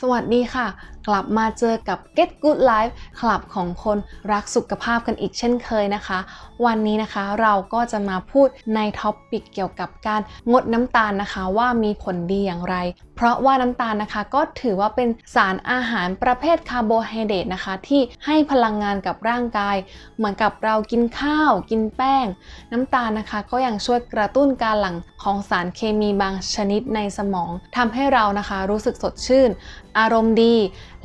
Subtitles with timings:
[0.00, 0.66] สวัสดีค่ะ
[1.08, 3.98] กลับมาเจอกับ Get Good Life คลับของคน
[4.32, 6.18] รักสุขภาพกันอีกเช่นเคยนะคะ
[6.66, 12.76] วันนี้นะคะเราก็จะมาพูดใน topic เกี่ยวกับการงดน้ำตาลนะคะว่ามีผลดีอย่างไร
[13.16, 19.76] เพราะว่าน้ำตาลนะคะก็ถือว่าเป็นสารอาหารประเภทคาร์โบไฮเดรตนะคะ ที่ให้พลังงานกับร่างกาย
[20.16, 22.26] เหมือนกับเรากินข้าว กินแป้ง
[22.72, 29.50] น้ำตาลนะคะ ก็ยังช่วยกระตุ้นการหลั่งของสารเคมีบางชนิดในสมองทำให้เรานะคะ รู้สึกสดชื่น
[29.98, 30.54] อารมณ์ดี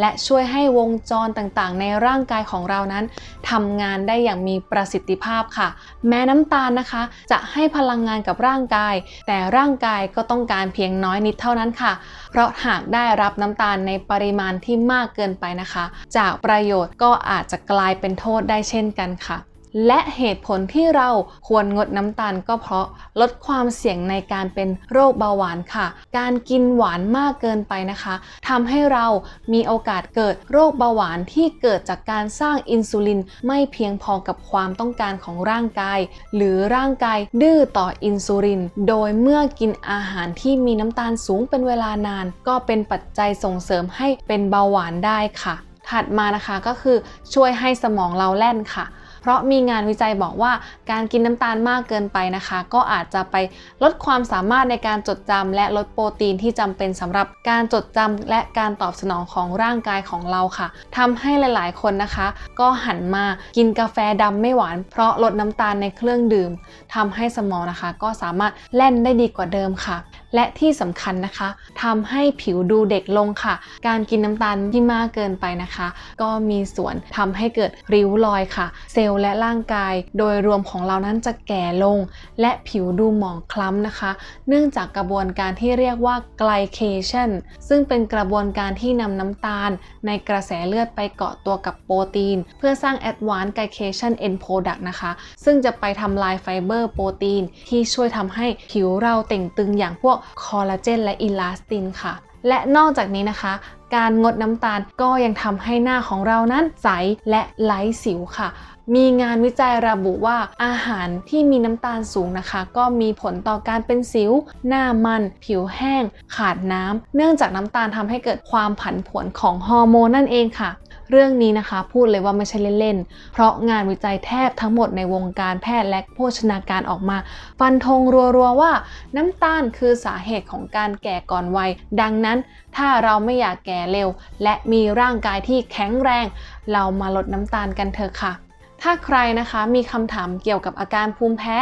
[0.00, 3.04] และช่วยให้วงจรต่างๆ ในร่างกายของเรานั้น
[3.50, 5.68] ทำงานได้อย่างมีประสิทธิภาพค่ะ
[6.08, 8.94] แม้น้ำตาลนะคะ จะให้พลังงานกับร่างกาย
[9.26, 11.92] แต่ร่างกายก็ต้องการเพียงน้อยนิดเท่านั้นค่ะ
[12.30, 15.84] เพราะหากได้รับน้ำตาลในปริมาณที่มากเกินไปนะคะ
[16.16, 19.38] จากประโยชน์ก็อาจจะกลายเป็นโทษได้เช่นกันค่ะ
[19.86, 21.08] และเหตุผลที่เรา
[21.48, 22.86] ควรงดน้ำตาลก็เพราะ
[23.20, 25.86] ลดความเสี่ยงในการเป็นโรคเบาหวานค่ะ
[26.18, 28.14] การกินหวานมากเกินไปนะคะ
[28.48, 29.06] ทำให้เรา
[29.52, 36.00] มีโอกาสเกิดโรคเบาหวานที่เกิดจากการสร้างอินซูลินไม่เพียงพอกับความต้องการของร่างกาย
[36.34, 45.56] หรือร่างกายดื้อต่ออินซูลิน โดยเมื่อกินอาหารที่มีน้ำตาลสูงเป็นเวลานาน ก็เป็นปัจจัยส่งเสริมให้เป็นเบาหวานได้ค่ะ
[45.90, 46.96] ถัดมานะคะก็คือ
[47.34, 48.86] ช่วยให้สมองเราแล่นค่ะ
[49.24, 50.52] เพราะมีงานวิจัยบอกว่า
[50.90, 53.36] การกินน้ำตาลมากเกินไปนะคะ ก็อาจจะไป
[53.82, 62.26] ลดความสามารถในการจดจำและลดโปรตีนที่จำเป็นสำหรับการจดจำและการตอบสนองของร่างกายของเราค่ะทำให้หลาย ๆ คนนะคะ
[62.60, 63.24] ก็หันมา
[63.56, 66.50] กินกาแฟดำไม่หวาน เพราะลดน้ำตาลในเครื่องดื่ม
[66.94, 69.98] ทำให้สมองนะคะ ก็สามารถแล่นได้ดีกว่าเดิมค่ะ
[70.34, 71.48] และที่สำคัญนะคะ
[71.82, 73.54] ทำให้ผิวดูเด็กลงค่ะ
[73.86, 75.86] การกินน้ำตาลที่มากเกินไปนะคะ
[76.22, 81.98] ก็มีส่วนทำให้เกิดริ้วรอยค่ะ เซลล์และร่างกาย โดยรวมของเรานั้นจะแก่ลง
[82.40, 84.10] และผิวดูหมองคล้ำนะคะ
[84.48, 87.30] เนื่องจากกระบวนการที่เรียกว่า glycation
[87.68, 89.70] ซึ่งเป็นกระบวนการที่นำน้ำตาล
[90.06, 95.10] ในกระแสเลือดไปเกาะตัวกับโปรตีน เพื่อสร้าง advanced glycation end product นะคะ
[95.44, 102.14] ซึ่งจะไปทำลายไฟเบอร์โปรตีน ที่ช่วยทำให้ผิวเราเต่งตึงอย่างพวกคอลลาเจนและอิลาสตินค่ะ
[102.48, 103.52] และนอกจากนี้นะคะ
[103.94, 106.88] การงดน้ำตาลก็ยังทำให้หน้าของเรานั้นใส
[107.30, 108.48] และไร้สิวค่ะ
[108.94, 114.32] มีงานวิจัยระบุว่าอาหารที่มีน้ำตาลสูงนะคะ ก็มีผลต่อการเป็นสิว
[114.68, 116.02] หน้ามัน ผิวแห้ง
[116.36, 120.70] ขาดน้ำเนื่องจากน้ำตาลทำให้เกิดความผันผวนของฮอร์โมนนั่นเองค่ะ
[121.10, 127.18] เรื่องนี้นะคะพูดเลยว่าไม่ใช่เล่นๆ เพราะงานวิจัยแทบทั้งหมดในวงการแพทย์และโภชนาการออกมา
[127.60, 128.00] ฟันธง
[128.36, 128.72] รัวๆว่า
[129.16, 131.70] น้ำตาลคือสาเหตุของการแก่ก่อนวัย
[132.00, 132.38] ดังนั้น
[132.76, 134.08] ถ้าเราไม่อยากแก่เร็ว
[134.42, 136.26] และมีร่างกายที่แข็งแรง
[136.72, 138.43] เรามาลดน้ำตาลกันเถอะค่ะ
[138.82, 141.58] ถ้าใครนะคะมีคำถามเกี่ยวกับอาการภูมิแพ้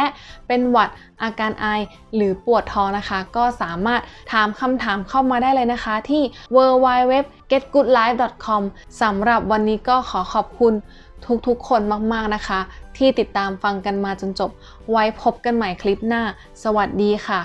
[0.47, 0.89] เป็นหวัด
[1.23, 1.65] อาการไอ
[2.15, 4.01] หรือปวดท้องนะคะ ก็สามารถ
[4.31, 6.21] ถามคำถามเข้ามาได้เลยนะคะ ที่
[6.55, 8.61] www.getgoodlife.com
[9.01, 10.73] สำหรับวันนี้ก็ขอขอบคุณ
[11.47, 11.81] ทุกๆ คน
[12.13, 12.59] มากๆนะคะ
[12.97, 14.51] ที่ติดตามฟังกันมาจนจบ
[14.91, 16.21] ไว้พบกันใหม่คลิปหน้า
[16.63, 17.41] สวัสดีค่ะ